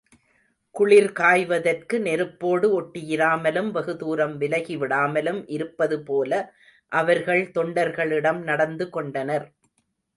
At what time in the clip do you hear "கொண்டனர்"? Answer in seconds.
8.89-9.47